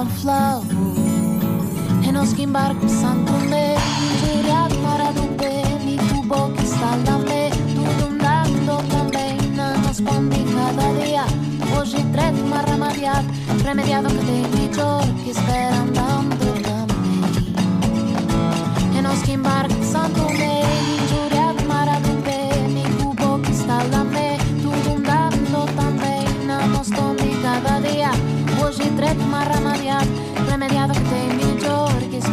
[0.00, 0.64] un flow
[2.00, 3.76] e non schimbar santo me
[4.20, 5.28] giuriat mara tu
[5.84, 11.24] mi tu boca sta da me tu dondando também não respondi cada dia
[11.76, 13.26] hoje treto uma remediat
[13.62, 16.88] remediado que tem melhor que espera andando também
[18.96, 19.16] e non
[19.82, 20.59] santo me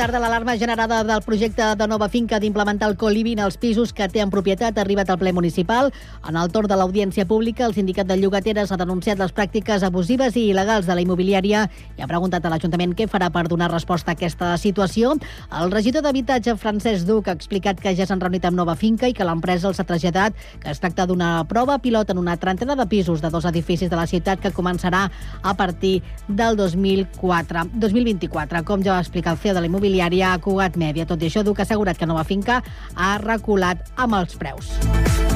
[0.00, 0.18] Tarda.
[0.18, 4.30] L'alarma generada del projecte de nova finca d'implementar el coliving als pisos que té en
[4.32, 5.90] propietat ha arribat al ple municipal.
[6.24, 10.38] En el torn de l'audiència pública, el sindicat de llogateres ha denunciat les pràctiques abusives
[10.40, 11.66] i il·legals de la immobiliària
[11.98, 15.18] i ha preguntat a l'Ajuntament què farà per donar resposta a aquesta situació.
[15.60, 19.12] El regidor d'Habitatge, Francesc Duc, ha explicat que ja s'han reunit amb nova finca i
[19.12, 20.32] que l'empresa els ha traslladat
[20.64, 24.00] que es tracta d'una prova pilot en una trentena de pisos de dos edificis de
[24.00, 25.10] la ciutat que començarà
[25.42, 28.64] a partir del 2004, 2024.
[28.64, 29.89] Com ja va explicar el CEO de la immobiliària
[30.34, 31.06] a Cugat Mèdia.
[31.06, 32.62] Tot i això, Duc ha assegurat que Nova Finca
[32.94, 35.29] ha reculat amb els preus.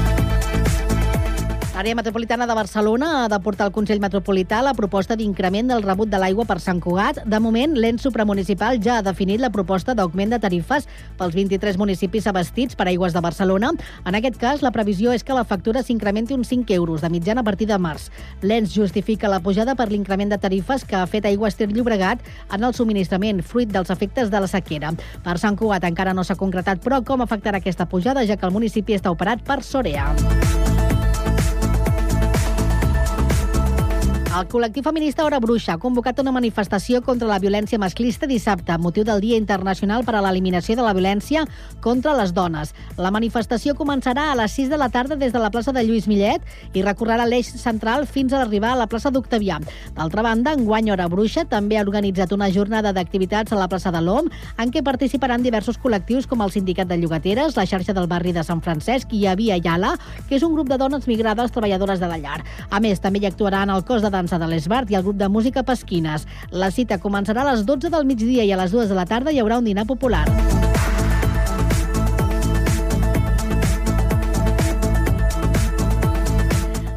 [1.74, 6.06] L'àrea metropolitana de Barcelona ha de portar al Consell Metropolità la proposta d'increment del rebut
[6.06, 7.16] de l'aigua per Sant Cugat.
[7.26, 10.86] De moment, l'ens supramunicipal ja ha definit la proposta d'augment de tarifes
[11.18, 13.72] pels 23 municipis abastits per aigües de Barcelona.
[14.06, 17.42] En aquest cas, la previsió és que la factura s'incrementi uns 5 euros de mitjana
[17.42, 18.06] a partir de març.
[18.40, 22.22] L'ens justifica la pujada per l'increment de tarifes que ha fet Aigües Ter Llobregat
[22.54, 24.94] en el subministrament, fruit dels efectes de la sequera.
[25.26, 28.54] Per Sant Cugat encara no s'ha concretat, però com afectarà aquesta pujada, ja que el
[28.54, 30.12] municipi està operat per Sorea.
[34.34, 39.04] El col·lectiu feminista Hora Bruixa ha convocat una manifestació contra la violència masclista dissabte, motiu
[39.06, 41.44] del Dia Internacional per a l'Eliminació de la Violència
[41.84, 42.72] contra les Dones.
[42.98, 46.08] La manifestació començarà a les 6 de la tarda des de la plaça de Lluís
[46.10, 46.42] Millet
[46.74, 49.60] i recorrerà l'eix central fins a arribar a la plaça d'Octavià.
[49.94, 54.02] D'altra banda, enguany Hora Bruixa també ha organitzat una jornada d'activitats a la plaça de
[54.02, 58.34] l'OM en què participaran diversos col·lectius com el Sindicat de Llogateres, la xarxa del barri
[58.34, 59.94] de Sant Francesc i Avia Yala,
[60.26, 62.42] que és un grup de dones migrades treballadores de la llar.
[62.68, 65.28] A més, també hi actuaran el cos de dansa de l'Esbart i el grup de
[65.28, 66.24] música Pesquines.
[66.50, 69.32] La cita començarà a les 12 del migdia i a les 2 de la tarda
[69.32, 70.24] hi haurà un dinar popular.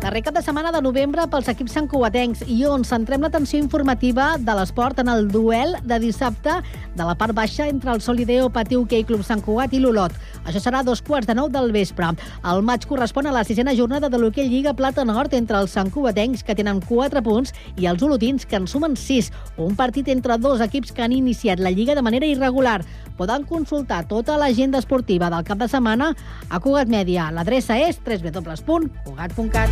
[0.07, 4.55] Darrer cap de setmana de novembre pels equips santcugatencs i on centrem l'atenció informativa de
[4.55, 6.61] l'esport en el duel de dissabte
[6.95, 10.15] de la part baixa entre el Solideo Pati Hockey Club Sant Cugat i l'Olot.
[10.47, 12.07] Això serà a dos quarts de nou del vespre.
[12.47, 16.43] El maig correspon a la sisena jornada de l'Hockey Lliga Plata Nord entre els santcugatencs,
[16.47, 19.31] que tenen 4 punts, i els olotins, que en sumen 6.
[19.67, 22.81] Un partit entre dos equips que han iniciat la Lliga de manera irregular.
[23.17, 26.13] Poden consultar tota l'agenda esportiva del cap de setmana
[26.49, 27.31] a Cugat Mèdia.
[27.35, 29.69] L'adreça és www.cugat.cat.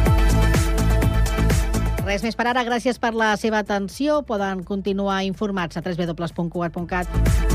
[2.05, 2.61] Res més per ara.
[2.67, 4.21] Gràcies per la seva atenció.
[4.27, 7.54] Poden continuar informats a www.cugat.cat.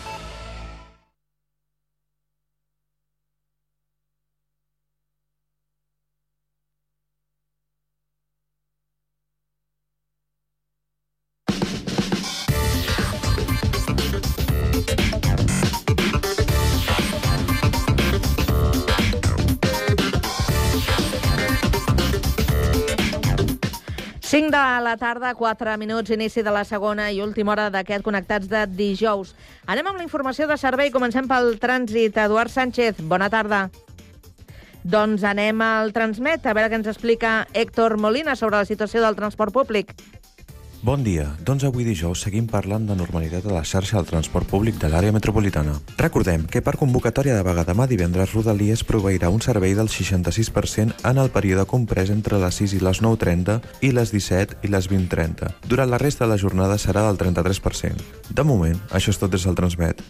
[24.31, 28.47] Cinc de la tarda, 4 minuts, inici de la segona i última hora d'aquest Connectats
[28.47, 29.33] de dijous.
[29.67, 30.87] Anem amb la informació de servei.
[30.93, 32.15] Comencem pel trànsit.
[32.15, 33.65] Eduard Sánchez, bona tarda.
[34.87, 39.19] Doncs anem al Transmet, a veure què ens explica Héctor Molina sobre la situació del
[39.19, 39.91] transport públic.
[40.81, 41.27] Bon dia.
[41.45, 45.13] Doncs avui dijous seguim parlant de normalitat a la xarxa del transport públic de l'àrea
[45.13, 45.75] metropolitana.
[45.99, 51.21] Recordem que per convocatòria de vaga demà divendres Rodalies proveirà un servei del 66% en
[51.21, 55.53] el període comprès entre les 6 i les 9.30 i les 17 i les 20.30.
[55.69, 58.01] Durant la resta de la jornada serà del 33%.
[58.33, 60.01] De moment, això és tot des del Transmet.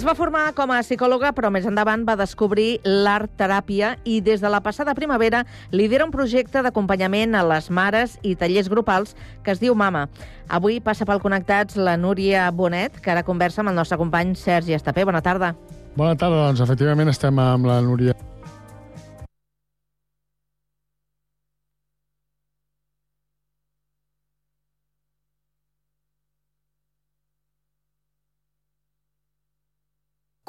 [0.00, 4.40] Es va formar com a psicòloga, però més endavant va descobrir l'art teràpia i des
[4.40, 5.42] de la passada primavera
[5.76, 9.12] lidera un projecte d'acompanyament a les mares i tallers grupals
[9.44, 10.06] que es diu Mama.
[10.48, 14.72] Avui passa pel Connectats la Núria Bonet, que ara conversa amb el nostre company Sergi
[14.72, 15.04] Estapé.
[15.04, 15.52] Bona tarda.
[16.00, 18.16] Bona tarda, doncs efectivament estem amb la Núria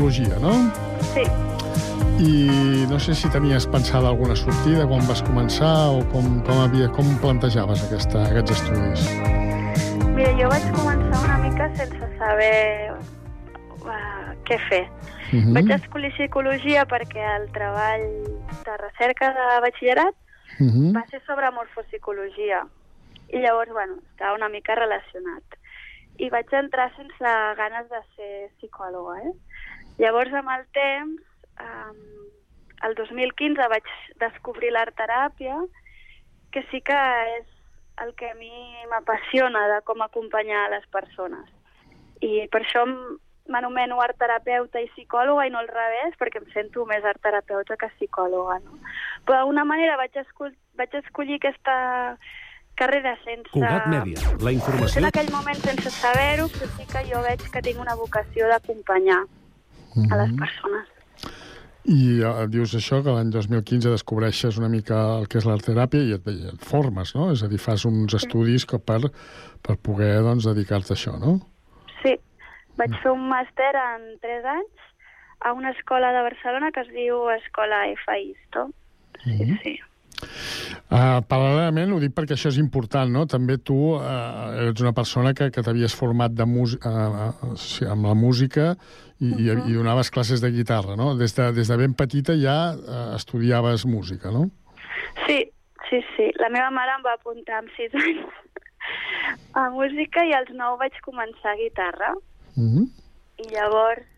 [0.00, 0.52] Psicologia, no?
[1.12, 1.24] Sí,
[2.20, 6.88] I no sé si tenies pensada alguna sortida quan vas començar o com, com, havia,
[6.88, 9.04] com plantejaves aquesta, aquests estudis.
[10.16, 12.92] mira, jo vaig començar una mica sense saber
[13.84, 14.84] uh, què fer.
[14.88, 15.54] Uh Mm.
[15.54, 18.02] Vaig escollir psicologia perquè el treball
[18.66, 20.14] de recerca de batxillerat
[20.60, 20.92] Uh -huh.
[20.92, 22.66] va ser sobre morfopsicologia.
[23.28, 25.44] I llavors, bueno, estava una mica relacionat.
[26.18, 29.32] I vaig entrar sense ganes de ser psicòloga, eh?
[30.00, 31.22] Llavors, amb el temps,
[31.60, 31.96] um,
[32.88, 33.88] el 2015 vaig
[34.22, 35.58] descobrir l'art teràpia,
[36.54, 37.00] que sí que
[37.36, 37.48] és
[38.00, 38.52] el que a mi
[38.88, 41.50] m'apassiona de com acompanyar a les persones.
[42.24, 42.86] I per això
[43.50, 47.76] m'anomeno art terapeuta i psicòloga i no al revés, perquè em sento més art terapeuta
[47.76, 48.78] que psicòloga, no?
[49.26, 51.74] Però d'alguna manera vaig, escol vaig escollir aquesta
[52.80, 53.52] carrera sense...
[53.52, 57.64] Cugat Mèdia, la informació en aquell moment sense saber-ho, però sí que jo veig que
[57.68, 59.20] tinc una vocació d'acompanyar
[59.96, 60.88] a les persones.
[61.90, 66.04] I eh, dius això, que l'any 2015 descobreixes una mica el que és l'art teràpia
[66.04, 67.30] i et, i et formes, no?
[67.34, 69.00] És a dir, fas uns estudis que per,
[69.64, 71.38] per poder doncs, dedicar-te a això, no?
[72.02, 72.14] Sí,
[72.80, 74.88] vaig fer un màster en 3 anys
[75.40, 78.68] a una escola de Barcelona que es diu Escola FAISTO.
[79.24, 79.78] Sí, sí.
[80.90, 83.22] Uh, paral·lelament, ho dic perquè això és important, no?
[83.30, 88.08] També tu uh, ets una persona que, que t'havies format de uh, uh, sí, amb
[88.08, 88.72] la música
[89.20, 89.68] i, uh -huh.
[89.68, 91.14] i, i donaves classes de guitarra, no?
[91.14, 94.50] Des de, des de ben petita ja uh, estudiaves música, no?
[95.26, 95.46] Sí,
[95.88, 96.30] sí, sí.
[96.40, 98.26] La meva mare em va apuntar amb 6 anys
[99.54, 102.14] a música i als 9 vaig començar guitarra.
[102.56, 102.86] Uh -huh.
[103.38, 104.09] I llavors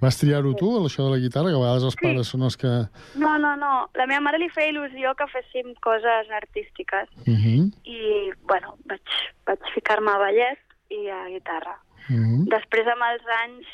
[0.00, 2.04] Vas triar-ho tu, això de la guitarra, que a vegades els Sí.
[2.04, 2.70] pares són els que...
[3.16, 3.72] No, no, no.
[3.94, 7.08] La meva mare li feia il·lusió que féssim coses artístiques.
[7.26, 7.62] Uh -huh.
[7.84, 9.02] I, bueno, vaig,
[9.46, 10.58] vaig ficar-me a ballet
[10.90, 11.76] i a guitarra.
[12.08, 12.48] Uh -huh.
[12.56, 13.66] Després, amb els anys,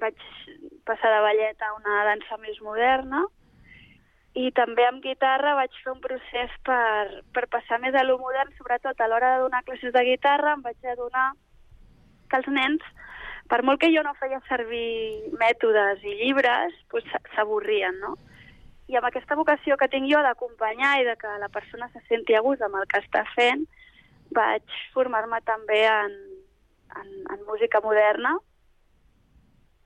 [0.00, 0.16] vaig
[0.84, 3.24] passar de ballet a una dansa més moderna
[4.34, 8.52] i també amb guitarra vaig fer un procés per, per passar més a lo modern,
[8.58, 11.32] sobretot a l'hora de donar classes de guitarra em vaig adonar
[12.30, 12.82] que els nens,
[13.50, 18.14] per molt que jo no feia servir mètodes i llibres, doncs s'avorrien, no?
[18.90, 22.34] I amb aquesta vocació que tinc jo d'acompanyar i de que la persona se senti
[22.34, 23.66] a gust amb el que està fent,
[24.34, 26.14] vaig formar-me també en,
[27.00, 28.36] en, en música moderna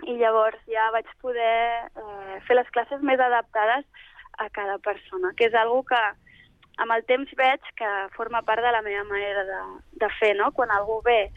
[0.05, 3.85] i llavors ja vaig poder eh, fer les classes més adaptades
[4.45, 6.01] a cada persona, que és algo que
[6.85, 9.61] amb el temps veig que forma part de la meva manera de,
[10.03, 10.51] de fer, no?
[10.53, 11.31] Quan algú ve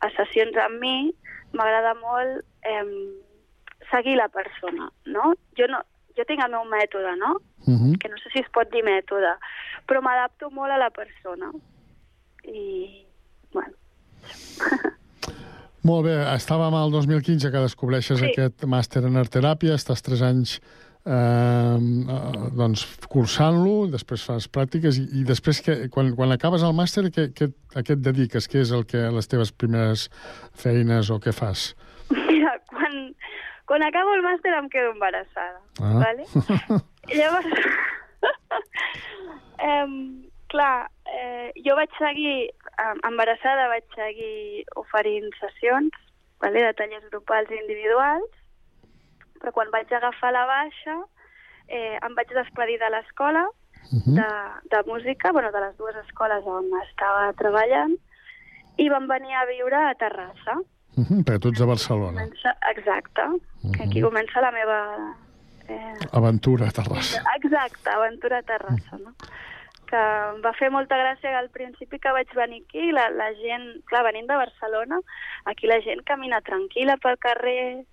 [0.00, 1.12] a sessions amb mi,
[1.52, 2.84] m'agrada molt eh,
[3.90, 5.34] seguir la persona, no?
[5.58, 5.82] Jo, no?
[6.16, 7.36] jo tinc el meu mètode, no?
[7.66, 7.98] Uh -huh.
[7.98, 9.36] Que no sé si es pot dir mètode,
[9.86, 11.50] però m'adapto molt a la persona.
[12.44, 13.04] I,
[13.52, 13.74] bueno,
[15.82, 18.26] Molt bé, estàvem al 2015 que descobreixes Sí.
[18.26, 20.60] aquest màster en art teràpia, estàs tres anys
[21.10, 27.06] eh, doncs, cursant-lo, després fas pràctiques i, i després, que, quan, quan acabes el màster,
[27.14, 28.46] què, què, a què et dediques?
[28.50, 30.08] Què és el que, les teves primeres
[30.62, 31.72] feines o què fas?
[32.14, 32.96] Mira, quan,
[33.70, 35.94] quan acabo el màster em quedo embarassada, Ah.
[36.02, 36.26] vale?
[37.18, 37.46] Llavors,
[39.72, 39.92] em,
[40.52, 42.50] clar, eh, jo vaig seguir,
[42.82, 45.94] em, embarassada vaig seguir oferint sessions,
[46.42, 48.30] vale, de tallers grupals i individuals,
[49.40, 50.98] però quan vaig agafar la baixa
[51.68, 53.46] eh, em vaig despedir de l'escola
[53.90, 54.14] Mhm.
[54.14, 54.26] de,
[54.70, 57.96] de música, bueno, de les dues escoles on estava treballant,
[58.78, 60.54] i vam venir a viure a Terrassa.
[60.96, 62.22] Mhm, perquè tu ets de Barcelona.
[62.22, 63.22] Comença, exacte,
[63.76, 64.78] que aquí comença la meva...
[65.68, 67.22] Eh, Aventura a Terrassa.
[67.42, 69.14] exacte, aventura a Terrassa, no?
[69.90, 73.82] Que em va fer molta gràcia al principi que vaig venir aquí, la, la gent,
[73.86, 75.00] clar, venint de Barcelona,
[75.46, 77.86] aquí la gent camina tranquil·la pel carrer,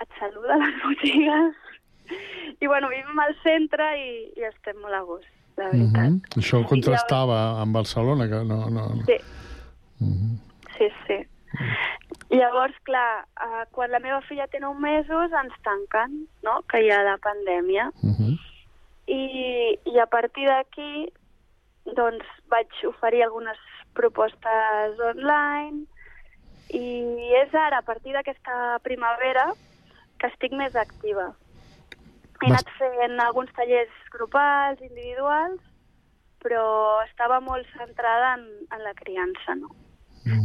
[0.00, 1.54] et saluda a les botigues,
[2.60, 6.10] i bueno, vivim al centre i, i estem molt a gust, la veritat.
[6.10, 6.40] Mhm.
[6.42, 8.62] Això contrastava amb Barcelona, que no...
[8.74, 8.86] no...
[9.08, 9.18] Sí.
[10.00, 10.38] Mhm.
[10.78, 11.18] Sí, sí.
[12.30, 16.90] Llavors, clar, eh, quan la meva filla té 9 mesos ens tanquen, no?, que hi
[16.90, 17.90] ha la pandèmia.
[18.02, 18.36] Mhm.
[19.10, 19.22] I,
[19.90, 21.08] i a partir d'aquí,
[21.96, 23.58] doncs, vaig oferir algunes
[23.98, 25.86] propostes online
[26.70, 29.48] i és ara, a partir d'aquesta primavera,
[30.20, 31.30] que estic més activa.
[32.40, 35.60] He Vas- anat fent alguns tallers grupals, individuals,
[36.40, 36.64] però
[37.04, 39.68] estava molt centrada en, en la criança, no?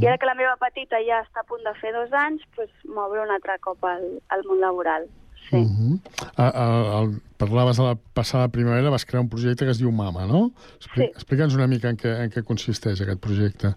[0.01, 2.73] I ara que la meva petita ja està a punt de fer dos anys, doncs
[2.87, 5.05] m'obre un altre cop al, al món laboral.
[5.49, 5.59] Sí.
[5.61, 5.97] Mhm.
[6.41, 6.65] A, a,
[7.01, 10.47] el, parlaves de la passada primavera, vas crear un projecte que es diu Mama, no?
[10.79, 11.09] Expli Sí.
[11.13, 13.75] Explica'ns una mica en què, en què consisteix aquest projecte.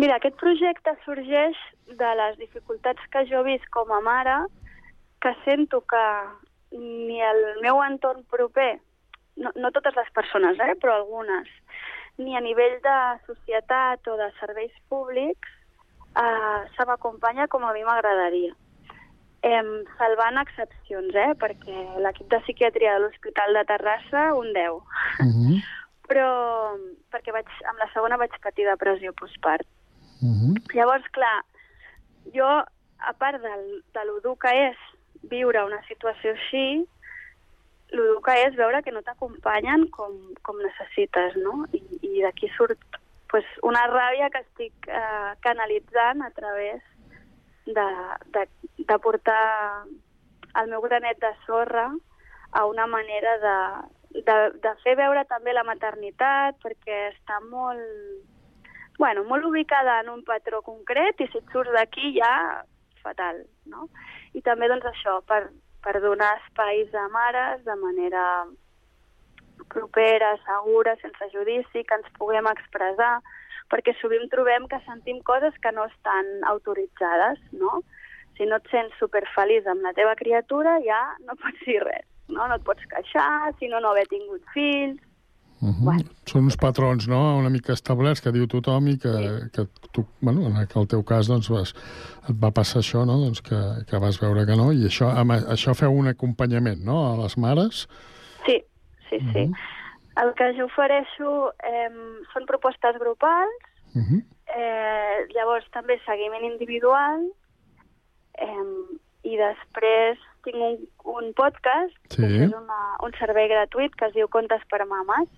[0.00, 4.38] Mira, aquest projecte sorgeix de les dificultats que jo he vist com a mare,
[5.22, 6.04] que sento que
[6.72, 8.80] ni el meu entorn proper,
[9.36, 11.48] no, no totes les persones, eh, però algunes,
[12.18, 12.96] ni a nivell de
[13.28, 15.48] societat o de serveis públics,
[16.18, 18.56] eh, se m'acompanya com a mi m'agradaria.
[19.42, 24.82] Em, salvant excepcions, eh, perquè l'equip de psiquiatria de l'Hospital de Terrassa, un 10.
[25.20, 25.62] Mhm.
[26.10, 26.28] Però
[27.14, 29.66] perquè vaig, amb la segona vaig patir depressió postpart.
[30.20, 30.58] Mhm.
[30.74, 31.44] Llavors, clar,
[32.34, 32.48] jo,
[33.02, 34.78] a part del, de lo dur que és
[35.30, 36.82] viure una situació així,
[37.92, 40.14] dur que és veure que no t'acompanyen com,
[40.46, 41.66] com necessites, no?
[41.76, 42.80] I, i d'aquí surt
[43.30, 46.80] pues, una ràbia que estic eh, canalitzant a través
[47.66, 47.88] de,
[48.34, 48.46] de,
[48.78, 49.84] de portar
[50.60, 51.86] el meu granet de sorra
[52.52, 53.56] a una manera de,
[54.20, 57.80] de, de fer veure també la maternitat, perquè està molt,
[58.98, 62.32] bueno, molt ubicada en un patró concret i si et surts d'aquí ja
[63.02, 63.88] fatal, no?
[64.34, 65.44] I també doncs això, per,
[65.84, 68.24] per donar espais a mares de manera
[69.72, 73.14] propera, segura, sense judici, que ens puguem expressar,
[73.72, 77.80] perquè sovint trobem que sentim coses que no estan autoritzades, no?
[78.36, 82.46] Si no et sents superfeliç amb la teva criatura, ja no pots dir res, no?
[82.48, 85.00] No et pots queixar, si no, no haver tingut fills...
[85.62, 85.84] Mhm.
[85.86, 86.04] Bueno.
[86.26, 89.12] Són uns patrons, no?, una mica establerts que diu tothom i que,
[89.54, 89.64] que
[89.94, 91.70] tu, bueno, en el teu cas, doncs, vas,
[92.28, 95.30] et va passar això, no?, doncs que, que vas veure que no, i això, amb,
[95.54, 97.84] això feu un acompanyament, no?, a les mares.
[98.46, 98.58] Sí,
[99.08, 99.44] sí, sí.
[100.18, 101.90] El que jo ofereixo eh,
[102.34, 103.62] són propostes grupals,
[103.94, 104.18] Mhm.
[104.56, 107.22] eh, llavors també seguiment individual,
[108.34, 108.66] eh,
[109.30, 112.18] i després tinc un, un podcast, Sí.
[112.22, 115.28] que és una, un servei gratuït que es diu Contes per Mames,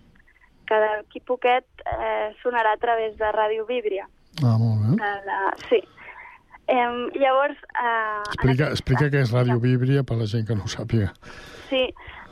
[0.68, 1.64] que d'aquí poquet
[1.98, 4.06] eh, sonarà a través de Ràdio Víbria.
[4.42, 4.96] Ah, molt bé.
[5.02, 5.38] De la...
[5.68, 5.80] Sí.
[6.66, 7.58] Eh, llavors...
[7.76, 11.10] Eh, Explica, aquest- explica què és Ràdio Víbria per la gent que no ho sàpiga.
[11.68, 11.84] Sí,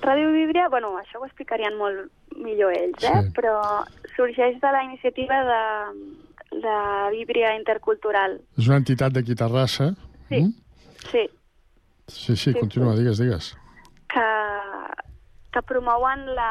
[0.02, 3.12] Ràdio Víbria, bueno, això ho explicarien molt millor ells, eh?
[3.26, 3.32] Sí.
[3.36, 3.58] però
[4.16, 5.60] sorgeix de la iniciativa de,
[6.64, 6.74] de
[7.12, 8.40] Víbria Intercultural.
[8.58, 9.92] És una entitat d'aquí Terrassa.
[10.28, 10.40] Sí.
[10.42, 10.52] Mm?
[11.10, 11.28] Sí,
[12.08, 13.02] Sí, sí, Sí, continua, sí.
[13.02, 13.52] digues, digues.
[14.12, 14.24] que,
[15.52, 16.50] que promouen la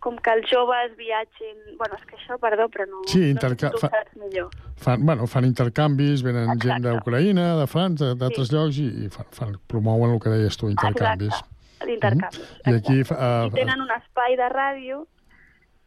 [0.00, 1.58] com que els joves viatgin...
[1.76, 3.02] Bueno, és que això, perdó, però no...
[3.10, 4.48] Sí, no interca- ho fa- millor.
[4.80, 6.68] Fan, bueno, fan intercanvis, venen Exacte.
[6.70, 8.54] gent d'Ucraïna, de França, d'altres Sí.
[8.54, 11.34] llocs, i, i fan, fan, promouen el que deies tu, intercanvis.
[11.34, 12.46] Exacte, l'intercanvi.
[12.64, 12.98] I aquí...
[13.12, 15.02] Uh, I tenen un espai de ràdio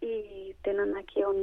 [0.06, 1.42] i tenen aquí un...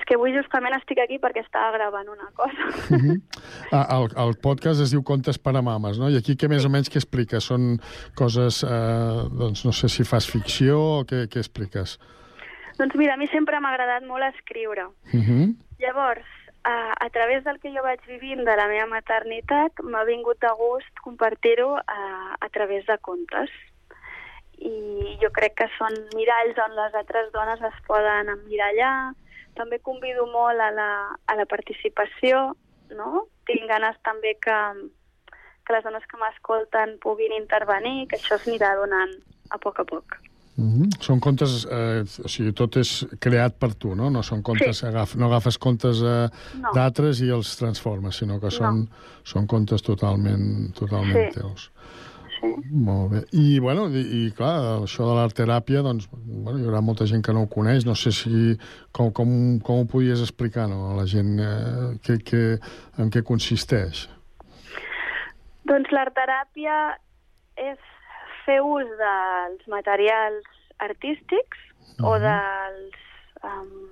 [0.00, 2.70] És que avui justament estic aquí perquè estava gravant una cosa.
[2.96, 3.20] Mhm.
[3.70, 6.08] Ah, el, el podcast es diu Contes per a mames, no?
[6.10, 7.44] I aquí què més o menys què expliques?
[7.52, 7.76] Són
[8.18, 11.98] coses, eh, doncs no sé si fas ficció o què, què expliques?
[12.80, 14.86] doncs mira, a mi sempre m'ha agradat molt escriure.
[15.12, 15.46] Uh -huh.
[15.82, 16.28] Llavors,
[16.64, 20.52] a, a través del que jo vaig vivint de la meva maternitat, m'ha vingut de
[20.56, 22.00] gust compartir-ho a,
[22.40, 23.50] a través de contes.
[24.58, 29.14] I jo crec que són miralls on les altres dones es poden emmirallar.
[29.60, 30.90] També convido molt a la,
[31.28, 32.54] a la participació,
[32.96, 33.26] no?
[33.50, 34.56] Tinc ganes també que,
[35.66, 39.12] que les dones que m'escolten puguin intervenir, que això es anirà donant
[39.50, 40.16] a poc a poc.
[40.60, 40.88] Mm -hmm.
[41.00, 44.10] Són contes, eh, o sigui, tot és creat per tu, no?
[44.10, 44.86] No són contes, Sí.
[44.86, 46.28] agaf, no agafes contes eh,
[46.60, 46.72] No.
[46.74, 48.88] d'altres i els transformes, sinó que són,
[49.24, 51.40] són contes totalment, totalment Sí.
[51.40, 51.70] teus.
[52.40, 52.50] Sí.
[52.72, 53.20] Molt bé.
[53.36, 54.54] I, bueno, i, i clar,
[54.86, 57.84] això de l'art teràpia, doncs, bueno, hi haurà molta gent que no ho coneix.
[57.84, 58.54] No sé si
[58.96, 59.34] com, com,
[59.66, 62.42] com ho podies explicar no, a la gent eh, que, que,
[63.02, 64.06] en què consisteix.
[65.68, 66.80] Doncs l'art-teràpia
[67.60, 67.78] és
[68.46, 70.48] fer ús dels materials
[70.80, 71.66] artístics
[72.00, 73.00] o dels...
[73.44, 73.88] Um,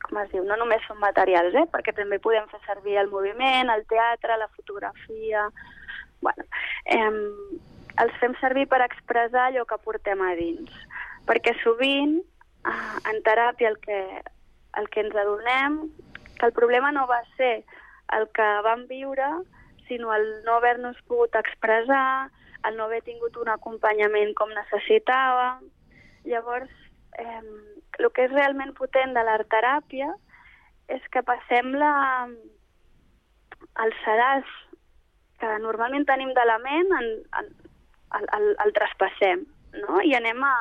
[0.00, 0.44] com es diu?
[0.48, 1.66] No només són materials, eh?
[1.70, 5.50] perquè també podem fer servir el moviment, el teatre, la fotografia...
[6.20, 6.44] Bueno,
[6.92, 7.10] eh,
[8.02, 10.72] els fem servir per expressar allò que portem a dins.
[11.28, 12.18] Perquè sovint,
[12.66, 14.00] eh, en teràpia, el que,
[14.78, 15.80] el que ens adonem,
[16.38, 17.64] que el problema no va ser
[18.16, 19.28] el que vam viure,
[19.88, 22.30] sinó el no haver-nos pogut expressar,
[22.66, 25.68] el no haver tingut un acompanyament com necessitàvem.
[26.24, 26.72] Llavors,
[27.18, 27.42] eh,
[27.98, 30.08] el que és realment potent de l'art-teràpia
[30.88, 31.94] és que passem la,
[33.84, 34.48] el sedàs
[35.40, 37.10] que normalment tenim de la ment, en,
[37.40, 37.50] en,
[38.18, 39.44] el, el, el traspassem,
[39.82, 40.00] no?
[40.02, 40.56] I anem a,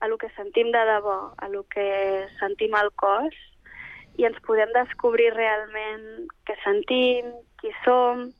[0.00, 3.36] a lo que sentim de debò, a lo que sentim al cos,
[4.16, 7.28] i ens podem descobrir realment què sentim,
[7.60, 8.30] qui som,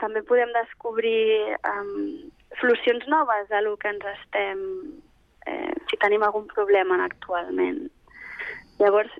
[0.00, 4.60] també podem descobrir um, solucions noves a lo que ens estem,
[5.46, 7.82] eh, si tenim algun problema actualment.
[8.80, 9.12] Llavors,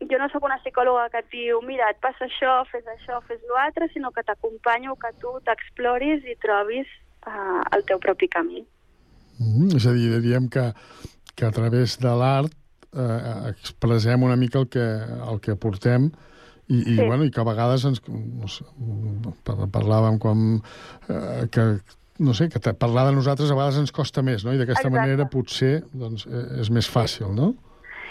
[0.00, 3.40] jo no sóc una psicòloga que et diu mira, et passa això, fes això, fes
[3.52, 6.88] l'altre, sinó que t'acompanyo, que tu t'exploris i trobis
[7.26, 8.64] uh, el teu propi camí.
[9.38, 9.76] Mm -hmm.
[9.76, 10.72] És a dir, diríem que,
[11.34, 12.52] que a través de l'art
[12.94, 14.84] eh, expressem una mica el que,
[15.32, 16.10] el que portem
[16.68, 17.06] i, i, Sí.
[17.06, 18.64] bueno, i que a vegades ens, no sé,
[19.44, 20.60] par- parlàvem com
[21.08, 21.80] eh, que
[22.18, 24.52] no sé, que parlar de nosaltres a vegades ens costa més, no?
[24.52, 27.54] I d'aquesta manera potser doncs, eh, és més fàcil, no?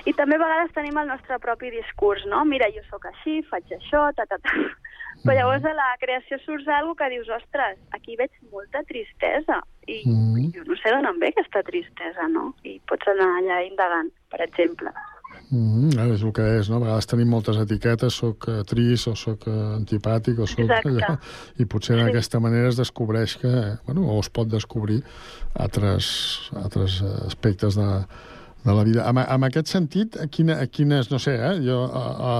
[0.06, 2.43] I també a vegades tenim el nostre propi discurs, no?
[2.45, 4.50] Mira, jo sóc així, faig això, ta, ta, ta.
[5.24, 9.62] Però llavors a la creació surts alguna que dius, ostres, aquí veig molta tristesa.
[9.88, 10.52] I Mhm.
[10.56, 12.54] jo no sé d'on em ve aquesta tristesa, no?
[12.64, 14.90] I pots anar allà indagant, per exemple.
[15.52, 16.14] Mm -hmm.
[16.14, 16.76] És el que és, no?
[16.78, 20.90] A vegades tenim moltes etiquetes, soc eh, trist o soc eh, antipàtic o Exacte.
[20.90, 21.18] allò,
[21.58, 22.04] i potser Sí.
[22.04, 25.04] d'aquesta manera es descobreix que, eh, bueno, o es pot descobrir
[25.56, 28.06] altres, altres aspectes de,
[28.63, 29.06] de la vida.
[29.10, 32.36] En, en aquest sentit, a, quina, a quines, no sé, eh, jo, a, a,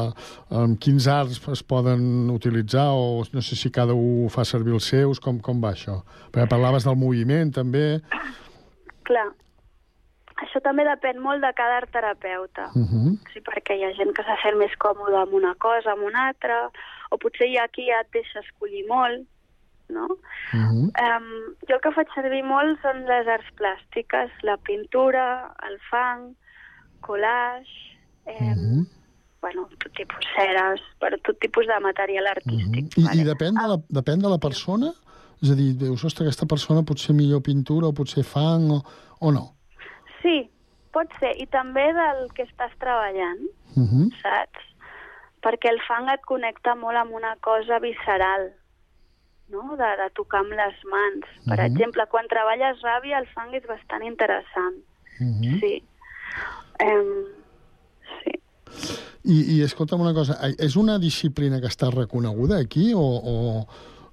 [0.62, 4.90] amb quins arts es poden utilitzar o no sé si cada un fa servir els
[4.94, 6.02] seus, com, com va això?
[6.32, 7.86] Perquè parlaves del moviment, també.
[9.10, 9.28] Clar,
[10.46, 12.70] això també depèn molt de cada art terapeuta.
[12.76, 13.12] Uh -huh.
[13.34, 16.28] Sí, perquè hi ha gent que se sent més còmode amb una cosa, amb una
[16.28, 16.70] altra,
[17.10, 19.28] o potser hi ha qui ja et deixa escollir molt,
[19.92, 20.08] no?
[20.54, 20.88] Uh -huh.
[21.06, 21.28] Um,
[21.68, 26.36] jo el que faig servir molt són les arts plàstiques, la pintura, el fang,
[27.02, 28.86] collage, eh, Uh -huh.
[29.42, 32.98] bueno, tot tipus ceres, per tot tipus de material artístic.
[32.98, 33.22] I, vale?
[33.22, 34.92] I depèn de, la, depèn de la persona?
[35.44, 38.80] És a dir, dius, ostres, aquesta persona potser millor pintura o potser fang o,
[39.20, 39.56] o no?
[40.22, 40.50] Sí,
[40.92, 43.42] pot ser, i també del que estàs treballant,
[43.76, 44.06] Uh -huh.
[44.22, 44.62] saps?
[45.42, 48.54] Perquè el fang et connecta molt amb una cosa visceral,
[49.52, 49.76] no?
[49.78, 51.26] de, de tocar amb les mans.
[51.48, 51.66] Per Mhm.
[51.66, 54.78] exemple, quan treballes ràbia, el fang és bastant interessant.
[55.20, 55.60] Uh -huh.
[55.60, 55.84] Sí.
[56.82, 57.26] Um,
[58.24, 58.32] sí.
[59.24, 63.68] I, I escolta'm una cosa, és una disciplina que està reconeguda aquí o, o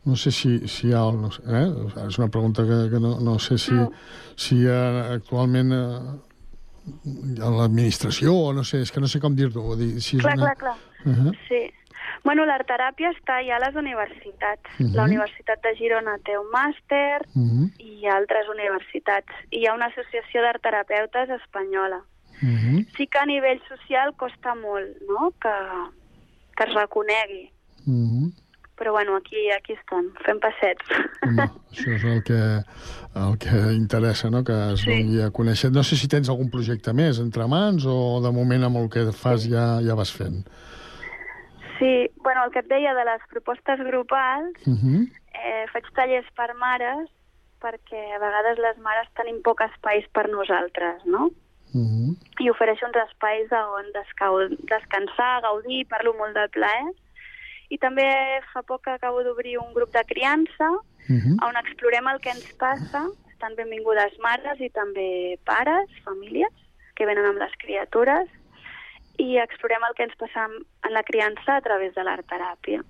[0.04, 1.10] no sé si, si hi ha...
[1.12, 1.72] No sé, eh?
[2.08, 3.90] És una pregunta que, que no, no sé si, No.
[4.36, 9.76] si eh, actualment eh, a l'administració o no sé, és que no sé com dir-ho.
[9.76, 10.54] dir, Si Clar, una...
[10.54, 10.76] clar, clar.
[11.04, 11.32] Uh -huh.
[11.48, 11.70] Sí.
[12.24, 14.68] Bueno, l'art-teràpia està ja a les universitats.
[14.78, 14.94] Mhm.
[14.94, 17.66] La Universitat de Girona té un màster Uh -huh.
[17.78, 19.32] i altres universitats.
[19.50, 22.00] I hi ha una associació d'art-terapeutes espanyola.
[22.42, 22.86] Uh -huh.
[22.96, 25.54] Sí que a nivell social costa molt, no?, que,
[26.56, 27.50] que es reconegui.
[27.86, 28.32] Uh -huh.
[28.78, 30.84] Però, bueno, aquí, aquí estem, fent passets.
[31.26, 31.42] Home,
[31.72, 32.62] això és el que,
[33.16, 34.44] el que interessa, no?
[34.44, 34.86] que es Sí.
[34.86, 35.72] doni a conèixer.
[35.72, 39.10] No sé si tens algun projecte més entre mans o de moment amb el que
[39.12, 40.46] fas ja, ja vas fent.
[41.78, 45.00] Sí, bueno, el que et deia de les propostes grupals, Uh -huh.
[45.34, 47.08] eh, faig tallers per mares
[47.60, 51.30] perquè a vegades les mares tenim poc espais per nosaltres, no?
[51.74, 52.16] Uh -huh.
[52.40, 54.38] i ofereixo uns espais on descau,
[54.72, 56.92] descansar, gaudir, parlo molt del plaer.
[57.68, 58.06] I també
[58.52, 60.68] fa poc que acabo d'obrir un grup de criança
[61.08, 61.48] Uh -huh.
[61.48, 63.06] on explorem el que ens passa.
[63.32, 66.52] Estan benvingudes mares i també pares, famílies,
[66.96, 68.28] que venen amb les criatures
[69.18, 72.84] i explorem el que ens passa en la criança a través de l'art teràpia.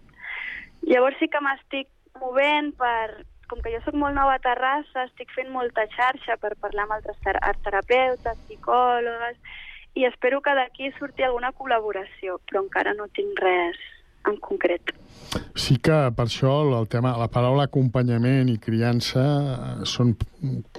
[0.85, 1.89] Llavors sí que m'estic
[2.21, 3.25] movent per...
[3.49, 6.99] Com que jo sóc molt nova a Terrassa, estic fent molta xarxa per parlar amb
[6.99, 9.39] altres ter- art terapeutes, psicòlogues,
[9.97, 13.81] i espero que d'aquí surti alguna col·laboració, però encara no tinc res
[14.29, 14.93] en concret.
[15.57, 20.13] Sí que per això el tema, la paraula acompanyament i criança eh, són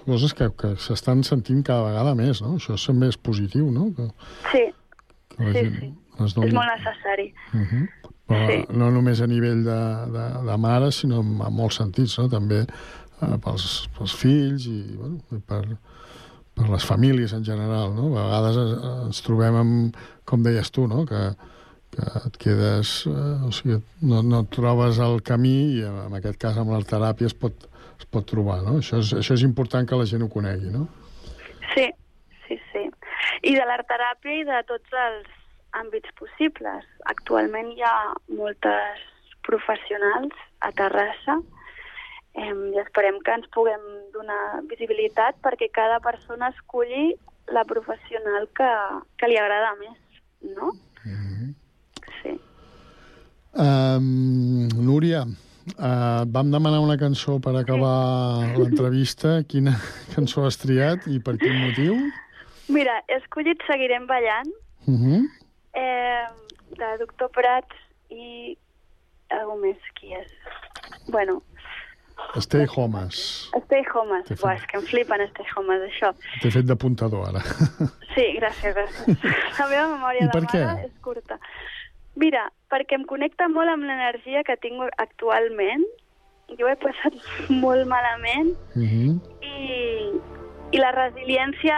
[0.06, 2.60] coses que, que s'estan sentint cada vegada més, no?
[2.62, 3.90] Això és positiu, no?
[4.52, 4.68] Sí,
[5.39, 5.89] la Sí, gent sí.
[6.25, 6.47] es doni...
[6.47, 7.28] és molt necessari.
[7.54, 7.88] Uh -huh.
[8.30, 8.58] Però Sí.
[8.78, 9.80] no només a nivell de,
[10.13, 12.28] de, de mare, sinó en, en molts sentits, no?
[12.30, 15.63] També eh, pels, pels fills i, bueno, i per,
[16.54, 18.12] per les famílies en general, no?
[18.17, 21.06] A vegades ens, ens trobem amb, com deies tu, no?
[21.06, 21.32] Que,
[21.89, 23.08] que et quedes...
[23.08, 27.25] Eh, o sigui, no, no trobes el camí i en aquest cas amb la teràpia
[27.25, 27.54] es pot,
[27.99, 28.78] es pot trobar, no?
[28.78, 30.88] Això és, això és important que la gent ho conegui, no?
[31.73, 31.89] Sí.
[33.43, 35.30] I de l'art teràpia i de tots els
[35.80, 36.86] àmbits possibles.
[37.12, 37.95] Actualment hi ha
[38.36, 39.06] moltes
[39.45, 41.39] professionals a Terrassa
[42.36, 47.13] eh, i esperem que ens puguem donar visibilitat perquè cada persona escolli
[47.54, 48.69] la professional que,
[49.17, 49.97] que li agrada més,
[50.56, 50.73] no?
[52.19, 52.36] Sí.
[53.58, 59.39] Um, Núria, uh, vam demanar una cançó per acabar l'entrevista.
[59.49, 59.73] Quina
[60.13, 61.97] cançó has triat i per quin motiu?
[62.70, 64.50] Mira, he escollit Seguirem ballant,
[64.88, 65.22] Uh -huh.
[65.74, 66.26] eh,
[66.78, 67.76] de Doctor Prats
[68.10, 68.58] i
[69.30, 70.32] algú més, qui és?
[71.08, 71.42] Bueno,
[72.36, 73.50] Stay Homes.
[73.66, 74.26] Stay Homes.
[74.26, 76.14] T'he fet- Buah, és que em flipen Stay Homes, això.
[76.42, 77.40] T'he fet d'apuntador, ara.
[78.16, 79.18] Sí, gràcies, gràcies.
[79.60, 80.66] La meva memòria I de per què?
[80.66, 81.40] mare és curta.
[82.16, 85.84] Mira, perquè em connecta molt amb l'energia que tinc actualment.
[86.60, 87.14] Jo he passat
[87.64, 89.20] molt malament Uh -huh.
[89.42, 90.12] i,
[90.72, 91.76] i la resiliència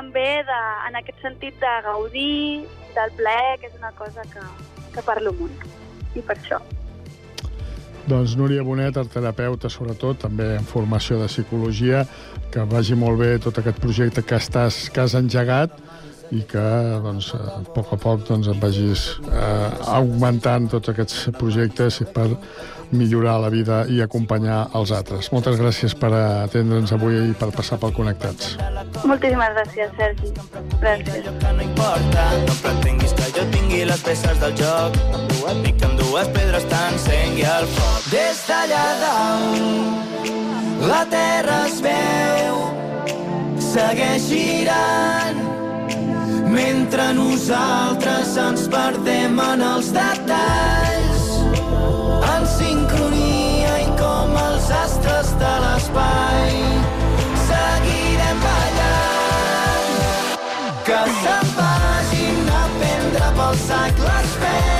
[0.00, 2.64] em ve de, en aquest sentit de gaudir,
[2.96, 4.42] del plaer, que és una cosa que,
[4.94, 5.68] que parlo molt.
[6.16, 6.60] I per això.
[8.06, 12.04] Doncs Núria Bonet, art terapeuta, sobretot, també en formació de psicologia,
[12.54, 15.74] que vagi molt bé tot aquest projecte que, estàs, que has engegat
[16.34, 16.62] i que
[17.02, 22.28] doncs, a poc a poc doncs, et vagis eh, augmentant tots aquests projectes per
[22.92, 25.32] millorar la vida i acompanyar els altres.
[25.34, 28.56] Moltes gràcies per atendre'ns avui i per passar pel Connectats.
[29.04, 30.32] Moltíssimes gràcies, Sergi.
[30.80, 31.22] Gràcies.
[32.46, 34.90] No pretenguis que jo tingui les peces del joc.
[35.62, 38.00] Dic que amb dues pedres t'encengui el foc.
[38.10, 40.00] Des d'allà dalt,
[40.90, 42.56] la terra es veu,
[43.62, 45.38] segueix girant,
[46.50, 51.05] mentre nosaltres ens perdem en els detalls,
[55.42, 56.54] de l'espai.
[57.48, 59.92] Seguirem ballant,
[60.88, 64.75] que se'n vagin a prendre pel sac les penes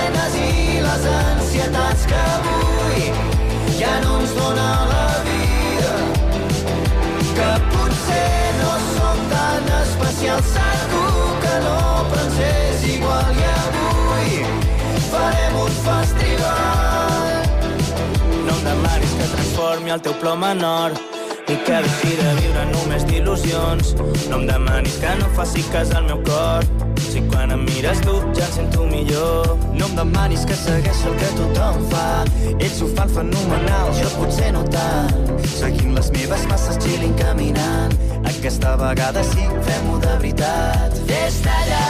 [19.97, 20.93] el teu plom en or
[21.49, 23.95] i que deixi de viure només d'il·lusions.
[24.29, 26.67] No em demanis que no faci cas al meu cor
[27.07, 29.55] si quan em mires tu ja em sento millor.
[29.79, 32.07] No em demanis que segueixi el que tothom fa.
[32.59, 35.33] Ells ho fan fenomenal, jo potser no tant.
[35.57, 37.97] Seguint les meves masses chilling caminant.
[38.35, 41.05] Aquesta vegada sí, fem-ho de veritat.
[41.09, 41.85] Des d'allà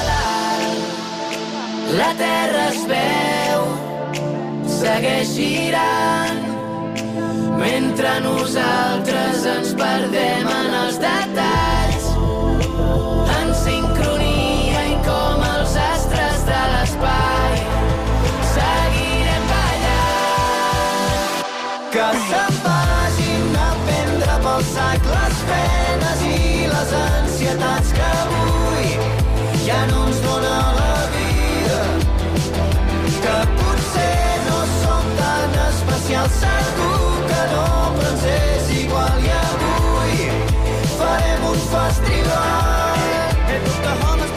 [1.97, 3.67] la terra es veu,
[4.67, 6.46] segueix girant,
[7.57, 12.07] mentre nosaltres ens perdem en els detalls,
[13.39, 17.59] en sincronia i com els astres de l'espai.
[18.53, 21.43] Seguirem ballant,
[21.97, 26.41] que se'n vagin a prendre pel sac les penes i
[26.73, 28.89] les ansietats que avui
[29.67, 30.76] ja no ens dona
[36.27, 37.67] especials, segur que no,
[38.11, 40.31] ens és igual i avui
[40.99, 43.05] farem un festival.
[43.47, 44.37] Que tothom es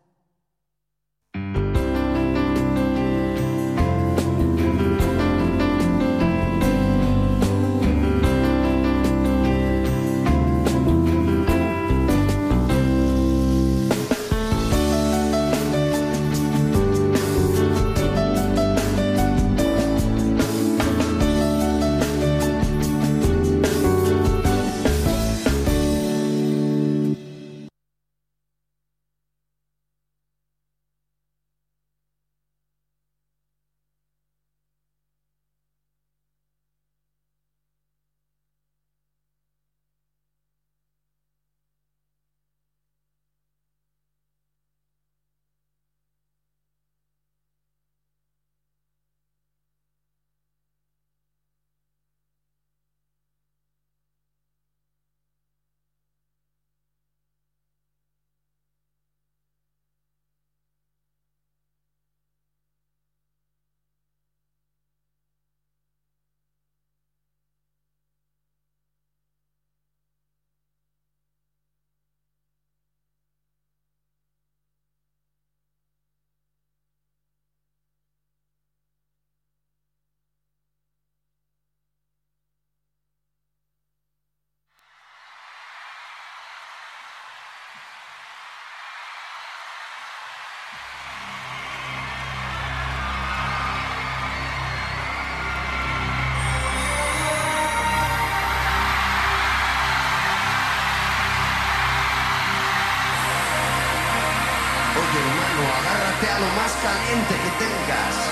[105.65, 108.31] agárrate a lo más caliente que tengas.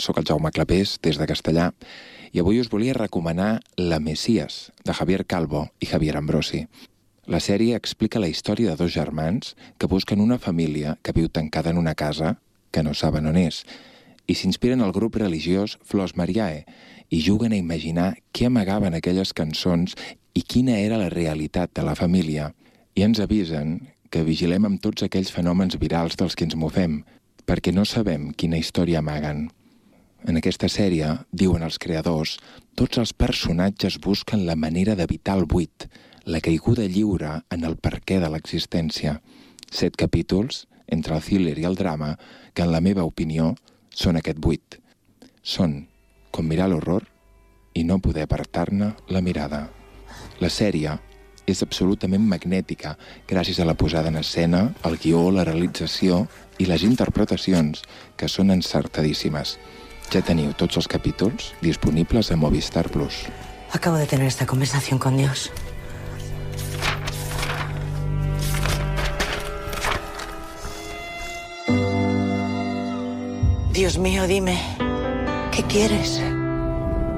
[0.00, 1.70] Sóc el Jaume Clapés, des de Castellà,
[2.32, 6.64] i avui us volia recomanar La Messias, de Javier Calvo i Javier Ambrosi.
[7.30, 11.70] La sèrie explica la història de dos germans que busquen una família que viu tancada
[11.70, 12.38] en una casa
[12.70, 13.64] que no saben on és,
[14.26, 16.64] i s'inspiren al grup religiós Flors Mariae
[17.10, 19.96] i juguen a imaginar què amagaven aquelles cançons
[20.34, 22.52] i quina era la realitat de la família.
[22.94, 23.80] I ens avisen
[24.10, 27.00] que vigilem amb tots aquells fenòmens virals dels que ens movem,
[27.46, 29.48] perquè no sabem quina història amaguen.
[30.28, 32.36] En aquesta sèrie, diuen els creadors,
[32.76, 35.86] tots els personatges busquen la manera d'evitar el buit,
[36.26, 39.16] la caiguda lliure en el perquè de l'existència.
[39.72, 42.16] Set capítols, entre el thriller i el drama,
[42.52, 43.54] que en la meva opinió
[43.94, 44.76] són aquest buit.
[45.42, 45.86] Són
[46.30, 47.06] com mirar l'horror
[47.74, 49.68] i no poder apartar-ne la mirada.
[50.42, 50.98] La sèrie
[51.50, 52.96] és absolutament magnètica
[53.30, 56.26] gràcies a la posada en escena, el guió, la realització
[56.58, 57.82] i les interpretacions,
[58.16, 59.56] que són encertadíssimes.
[60.10, 63.28] Ja teniu tots els capítols disponibles a Movistar Plus.
[63.70, 65.52] Acabo de tener esta conversación con Dios.
[73.72, 74.58] Dios mío, dime,
[75.52, 76.20] ¿qué quieres?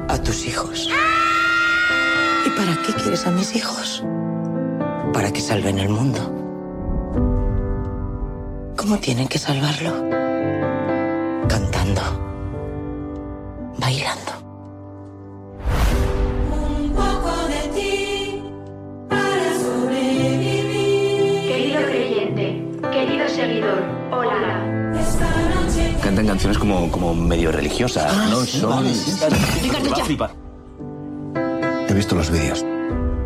[0.09, 0.90] A tus hijos.
[2.45, 4.05] ¿Y para qué quieres a mis hijos?
[5.14, 6.20] Para que salven el mundo.
[8.76, 10.09] ¿Cómo tienen que salvarlo?
[11.49, 12.32] Cantando.
[13.79, 14.33] Bailando.
[16.53, 18.43] Un poco de ti
[19.09, 21.49] para sobrevivir.
[21.49, 24.99] Querido creyente, querido seguidor, hola.
[25.01, 28.41] Esta noche Cantan canciones como, como medio religiosas, Ah, ¿no?
[28.45, 28.70] sí, Son...
[28.70, 29.25] vale, sí, sí.
[31.89, 32.64] He visto los vídeos.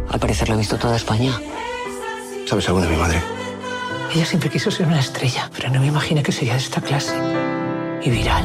[0.08, 1.32] Al parecer lo ha visto toda España.
[2.46, 3.20] ¿Sabes algo de mi madre?
[4.14, 7.14] Ella siempre quiso ser una estrella, pero no me imaginé que sería de esta clase.
[8.02, 8.44] Y viral.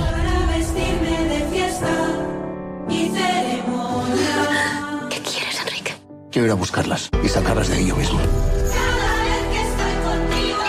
[6.31, 8.17] Quiero ir a buscarlas y sacarlas de ahí yo mismo.
[8.17, 10.63] Cada vez que estoy contigo,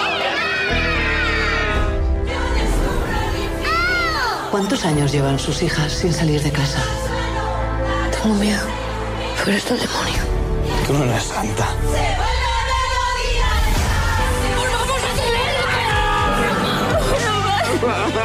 [2.27, 4.51] yo descubro el infinito.
[4.51, 6.83] ¿Cuántos años llevan sus hijas sin salir de casa?
[8.11, 8.67] Tengo miedo.
[9.45, 10.23] Pero esto el demonio.
[10.85, 11.69] Tú no eres santa.
[17.65, 18.22] Se vuelve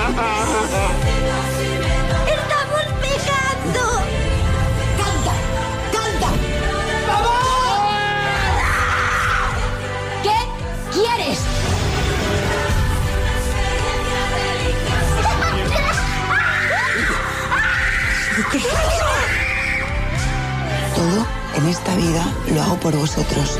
[20.95, 22.23] Todo en esta vida
[22.53, 23.57] lo hago por vosotros.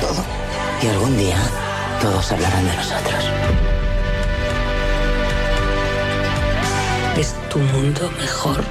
[0.00, 0.24] Todo.
[0.82, 1.36] Y algún día
[2.00, 3.24] todos hablarán de nosotros.
[7.16, 8.62] ¿Es tu mundo mejor?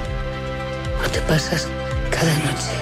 [1.04, 1.66] ¿O te pasas
[2.10, 2.72] cada noche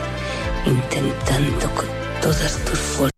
[0.67, 1.87] intentando con
[2.21, 3.18] todas tus fuerzas?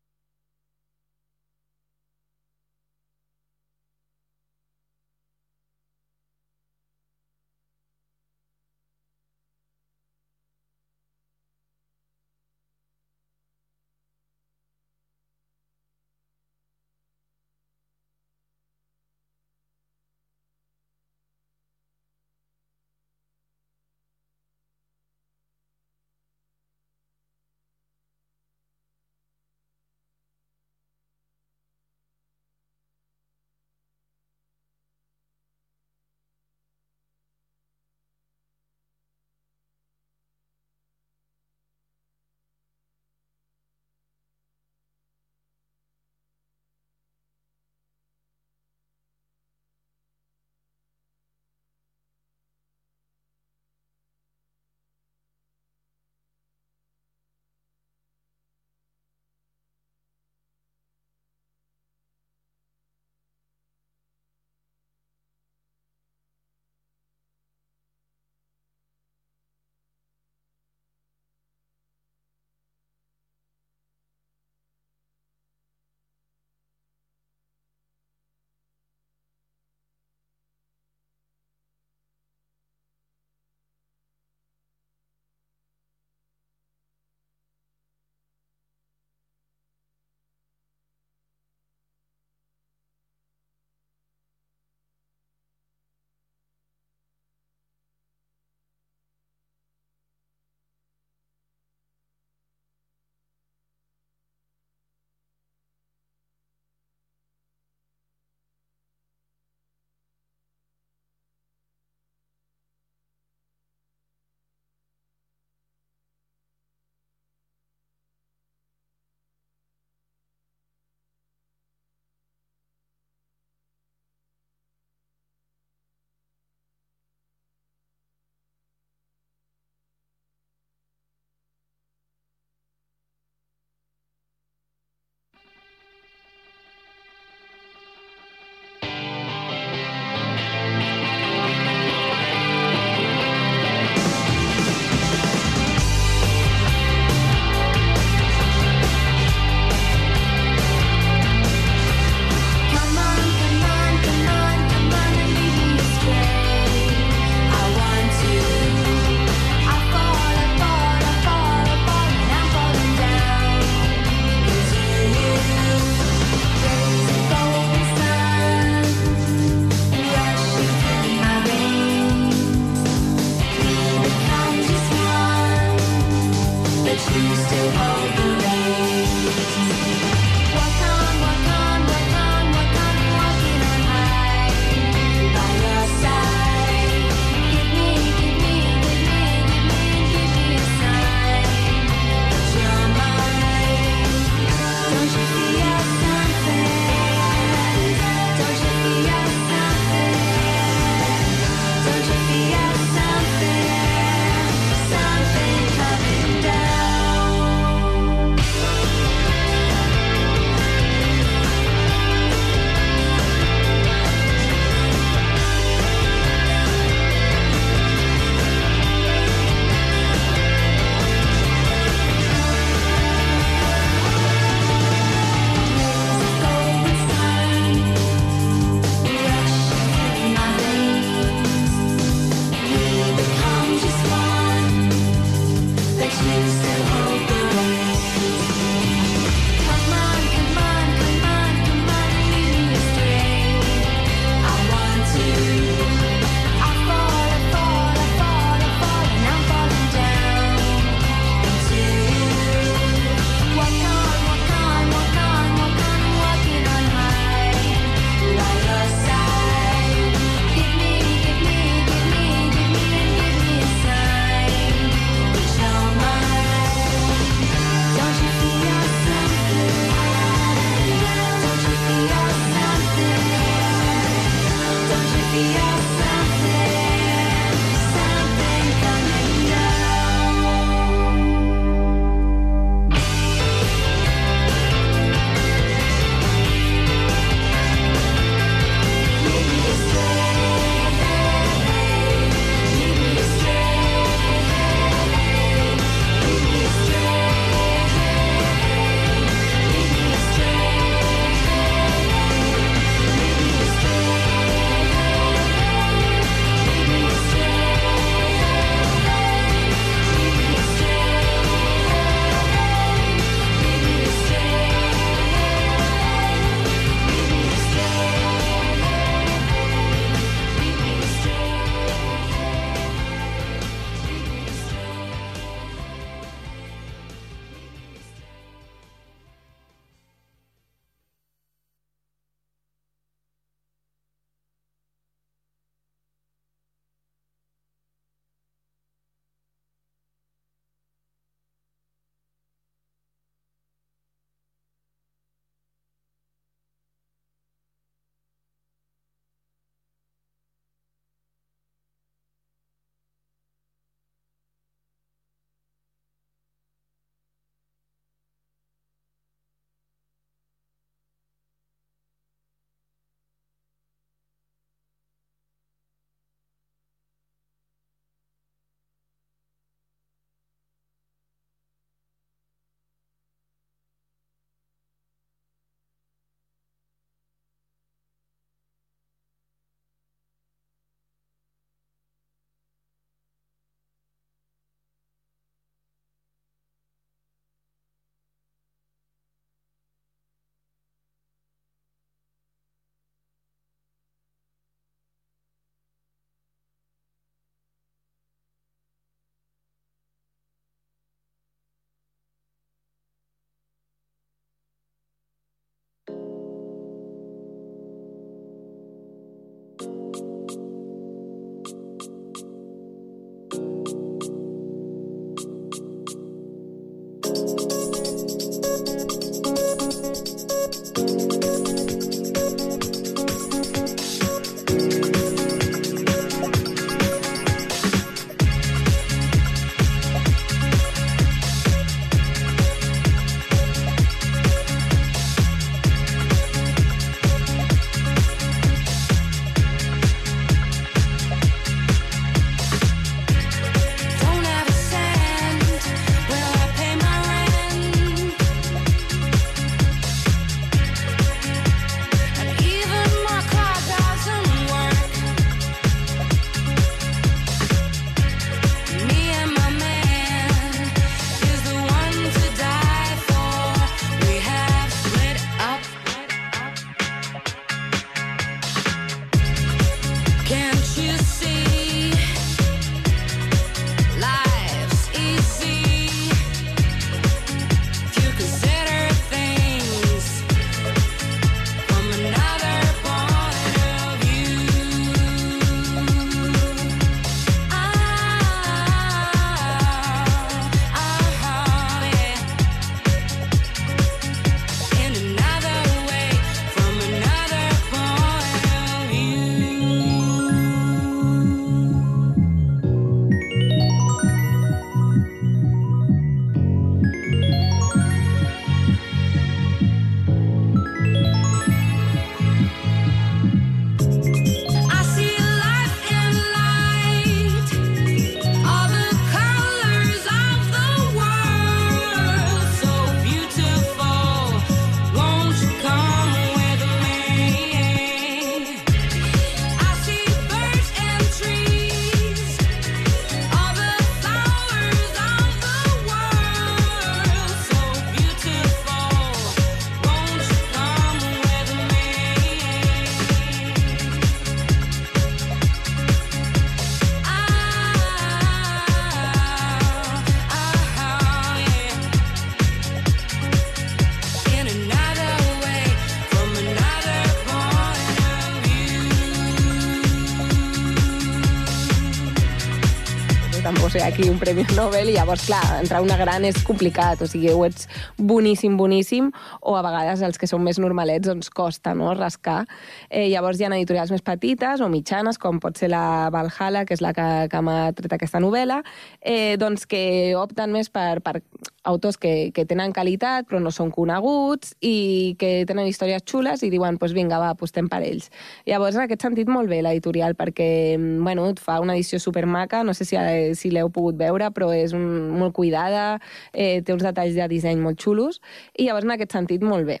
[564.10, 567.62] Aquí un Premi Nobel i llavors, clar, entrar una gran és complicat, o sigui, o
[567.66, 567.86] ets
[568.18, 569.28] boníssim, boníssim,
[569.62, 572.64] o a vegades els que són més normalets doncs costa, no?, rascar.
[573.06, 576.96] Eh, llavors hi ha editorials més petites o mitjanes, com pot ser la Valhalla, que
[576.98, 578.80] és la que, que m'ha tret aquesta novel·la,
[579.20, 580.02] eh, doncs que
[580.40, 581.38] opten més per, per
[581.84, 586.70] autors que, que tenen qualitat però no són coneguts i que tenen històries xules i
[586.72, 588.28] diuen, doncs pues vinga, va, apostem per ells.
[588.68, 592.94] Llavors, en aquest sentit, molt bé l'editorial, perquè, bueno, et fa una edició supermaca, no
[592.94, 593.16] sé si,
[593.56, 593.88] si l'heu
[594.20, 595.04] veure, però és un,
[595.38, 596.20] molt cuidada,
[596.52, 598.40] eh, té uns detalls de disseny molt xulos,
[598.76, 600.00] i llavors, en aquest sentit, molt bé.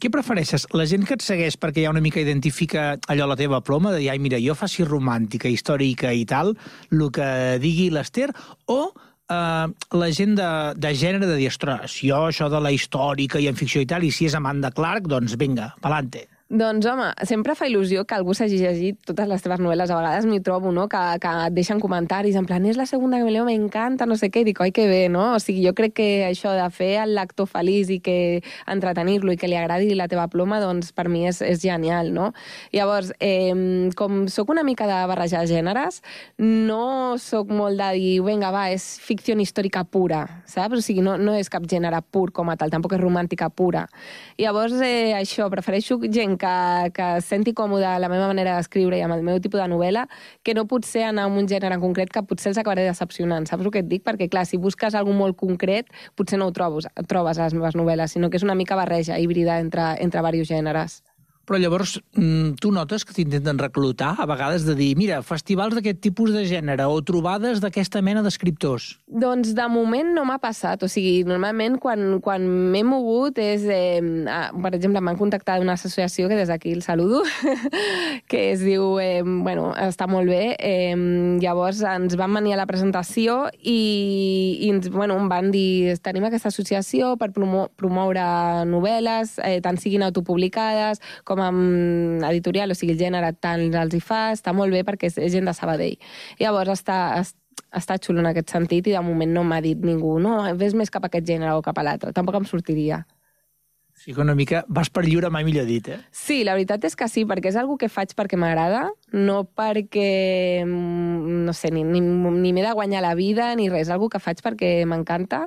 [0.00, 0.66] Què prefereixes?
[0.74, 4.02] La gent que et segueix perquè ja una mica identifica allò la teva ploma, de
[4.02, 6.54] dir, ai, mira, jo faci romàntica, històrica i tal,
[6.90, 7.28] el que
[7.62, 8.30] digui l'Ester,
[8.66, 8.80] o
[9.30, 9.66] eh,
[10.00, 13.58] la gent de, de gènere de dir, ostres, jo això de la històrica i en
[13.58, 16.26] ficció i tal, i si és Amanda Clark, doncs vinga, pelante.
[16.50, 19.88] Doncs, home, sempre fa il·lusió que algú s'hagi llegit totes les teves novel·les.
[19.88, 23.16] A vegades m'hi trobo, no?, que, que et deixen comentaris en plan, és la segona
[23.16, 25.22] que me leo, m'encanta, no sé què, i dic, oi, que bé, no?
[25.32, 28.16] O sigui, jo crec que això de fer el lector feliç i que
[28.68, 32.28] entretenir-lo i que li agradi la teva ploma, doncs per mi és, és genial, no?
[32.76, 36.02] Llavors, eh, com sóc una mica de barrejar gèneres,
[36.36, 40.76] no sóc molt de dir, vinga, va, és ficció històrica pura, saps?
[40.76, 43.88] O sigui, no, no és cap gènere pur com a tal, tampoc és romàntica pura.
[44.36, 49.04] Llavors, eh, això, prefereixo gent que, que es senti còmode la meva manera d'escriure i
[49.06, 50.06] amb el meu tipus de novel·la,
[50.42, 53.46] que no potser anar a un gènere en concret que potser els acabaré decepcionant.
[53.46, 54.04] Saps el que et dic?
[54.04, 57.78] Perquè, clar, si busques algú molt concret, potser no ho trobes, trobes a les meves
[57.78, 61.03] novel·les, sinó que és una mica barreja, híbrida entre, entre diversos gèneres.
[61.44, 66.00] Però llavors mm, tu notes que t'intenten reclutar a vegades de dir, mira, festivals d'aquest
[66.04, 68.94] tipus de gènere o trobades d'aquesta mena d'escriptors.
[69.06, 70.82] Doncs de moment no m'ha passat.
[70.84, 73.66] O sigui, normalment quan, quan m'he mogut és...
[73.68, 77.22] Eh, ah, per exemple, m'han contactat d'una associació que des d'aquí el saludo,
[78.30, 78.98] que es diu...
[79.02, 80.54] Eh, bueno, està molt bé.
[80.58, 80.94] Eh,
[81.42, 83.78] llavors ens van venir a la presentació i,
[84.64, 88.24] i ens, bueno, em van dir tenim aquesta associació per promo promoure
[88.68, 94.02] novel·les, eh, tant siguin autopublicades com amb editorial, o sigui, el gènere tant els hi
[94.02, 95.98] fa, està molt bé perquè és, és gent de Sabadell.
[96.40, 97.40] Llavors està, està
[97.74, 100.92] està xulo en aquest sentit i de moment no m'ha dit ningú no, ves més
[100.94, 102.12] cap a aquest gènere o cap a l'altre.
[102.14, 103.04] Tampoc em sortiria.
[103.94, 106.00] Sí que una mica vas per lliure, mai millor dit, eh?
[106.10, 110.64] Sí, la veritat és que sí, perquè és algo que faig perquè m'agrada, no perquè,
[110.66, 114.10] mm, no sé, ni, ni, ni m'he de guanyar la vida ni res, és algo
[114.10, 115.46] que faig perquè m'encanta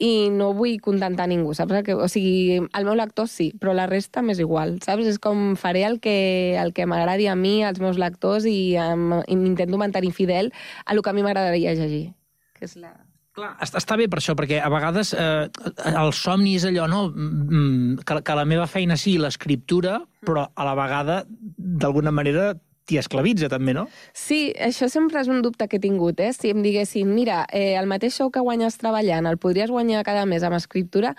[0.00, 1.82] i no vull contentar ningú, saps?
[1.84, 5.04] Que, o sigui, el meu lector sí, però la resta m'és igual, saps?
[5.12, 9.20] És com faré el que, el que m'agradi a mi, als meus lectors, i, um,
[9.20, 10.50] i m'intento mantenir fidel
[10.86, 12.08] a el que a mi m'agradaria llegir.
[12.56, 12.94] Que és la...
[13.36, 15.46] Clar, està, bé per això, perquè a vegades eh,
[15.92, 17.04] el somni és allò, no?
[17.12, 22.54] Mm, que, que la meva feina sigui l'escriptura, però a la vegada, d'alguna manera,
[22.90, 23.86] t'hi esclavitza també, no?
[24.16, 26.32] Sí, això sempre és un dubte que he tingut, eh?
[26.34, 30.26] Si em diguessin, mira, eh, el mateix sou que guanyes treballant, el podries guanyar cada
[30.26, 31.14] mes amb escriptura,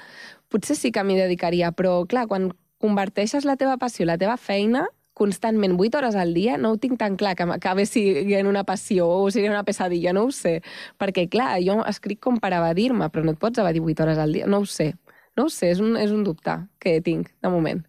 [0.51, 2.51] potser sí que m'hi dedicaria, però clar, quan
[2.81, 4.87] converteixes la teva passió, la teva feina,
[5.21, 9.07] constantment 8 hores al dia, no ho tinc tan clar que m'acabi sent una passió
[9.07, 10.61] o sigui una pesadilla, no ho sé.
[10.99, 14.33] Perquè, clar, jo escric com per evadir-me, però no et pots evadir 8 hores al
[14.33, 14.93] dia, no ho sé.
[15.37, 17.85] No ho sé, és un, és un dubte que tinc, de moment.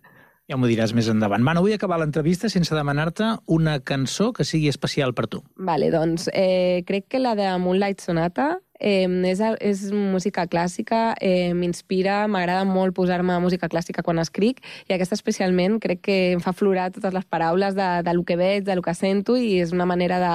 [0.52, 1.40] Ja m'ho diràs més endavant.
[1.48, 5.40] Va, no vull acabar l'entrevista sense demanar-te una cançó que sigui especial per tu.
[5.56, 11.54] Vale, doncs eh, crec que la de Moonlight Sonata eh, és, és música clàssica, eh,
[11.56, 16.52] m'inspira, m'agrada molt posar-me música clàssica quan escric i aquesta especialment crec que em fa
[16.52, 19.72] aflorar totes les paraules de, de lo que veig, de lo que sento i és
[19.72, 20.34] una manera de,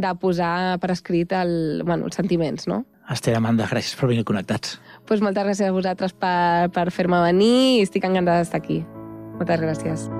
[0.00, 2.86] de posar per escrit el, bueno, els sentiments, no?
[3.12, 4.78] Esther Amanda, gràcies per venir connectats.
[5.04, 8.80] Pues moltes gràcies a vosaltres per, per fer-me venir i estic encantada d'estar aquí.
[9.40, 10.19] Moltes gràcies.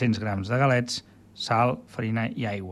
[0.00, 1.02] 300 grams de galets,
[1.36, 2.68] sal, farina i aigua.